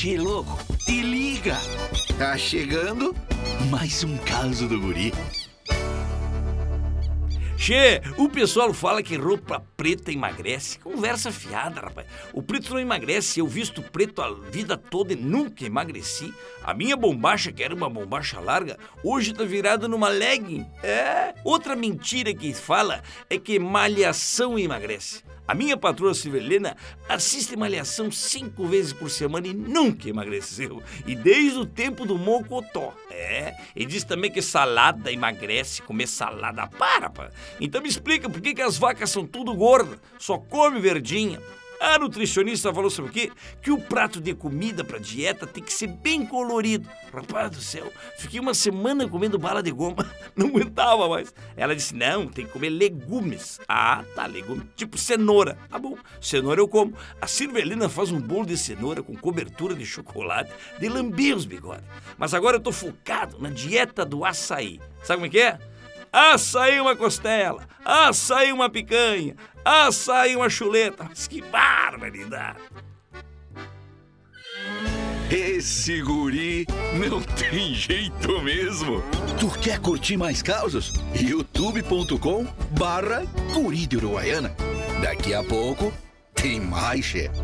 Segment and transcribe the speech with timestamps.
[0.00, 1.56] Che, louco, te liga!
[2.16, 3.16] Tá chegando
[3.68, 5.12] mais um caso do guri.
[7.56, 10.78] Che, o pessoal fala que roupa preta emagrece.
[10.78, 12.06] Conversa fiada, rapaz.
[12.32, 13.40] O preto não emagrece.
[13.40, 16.32] Eu visto preto a vida toda e nunca emagreci.
[16.62, 20.64] A minha bombacha, que era uma bombacha larga, hoje tá virada numa legging.
[20.80, 21.34] É.
[21.42, 25.24] Outra mentira que fala é que malhação emagrece.
[25.48, 26.76] A minha patroa Silvelena
[27.08, 30.82] assiste malhação cinco vezes por semana e nunca emagreceu.
[31.06, 32.94] E desde o tempo do mocotó.
[33.10, 37.30] É, e diz também que salada emagrece, comer salada para, pá.
[37.58, 41.40] Então me explica por que, que as vacas são tudo gordas, só come verdinha.
[41.80, 43.30] A nutricionista falou sobre o quê?
[43.62, 46.88] Que o prato de comida para dieta tem que ser bem colorido.
[47.12, 50.04] Rapaz do céu, fiquei uma semana comendo bala de goma,
[50.36, 51.32] não aguentava mais.
[51.56, 53.60] Ela disse: não, tem que comer legumes.
[53.68, 54.66] Ah, tá, legumes.
[54.76, 55.56] Tipo cenoura.
[55.70, 56.94] Ah, bom, cenoura eu como.
[57.20, 61.84] A Silvelina faz um bolo de cenoura com cobertura de chocolate, de lamber os bigodes.
[62.16, 64.80] Mas agora eu tô focado na dieta do açaí.
[65.02, 65.58] Sabe como é que é?
[66.12, 71.04] Açaí uma costela, açaí uma picanha, açaí uma chuleta.
[71.08, 72.58] Mas que barbaridade!
[75.30, 79.02] Esse guri não tem jeito mesmo.
[79.38, 80.92] Tu quer curtir mais causos?
[81.14, 84.54] youtube.com barra guri de Uruguaiana.
[85.02, 85.92] Daqui a pouco
[86.34, 87.38] tem mais, chefe.